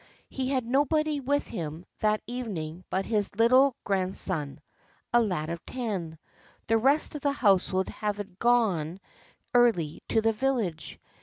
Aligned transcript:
He 0.31 0.49
had 0.49 0.65
nobody 0.65 1.19
with 1.19 1.45
him 1.47 1.85
that 1.99 2.23
evening 2.25 2.83
but 2.89 3.05
his 3.05 3.35
little 3.35 3.75
grand 3.83 4.17
son, 4.17 4.59
a 5.13 5.21
lad 5.21 5.51
of 5.51 5.63
ten; 5.63 6.17
the 6.65 6.79
rest 6.79 7.13
of 7.13 7.21
the 7.21 7.31
household 7.31 7.87
having 7.87 8.35
gone 8.39 8.99
early 9.53 10.01
to 10.09 10.19
the 10.19 10.33
village. 10.33 10.99